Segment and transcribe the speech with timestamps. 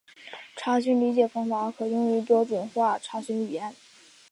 [0.55, 3.75] 查询理解方法可用于标准化查询语言。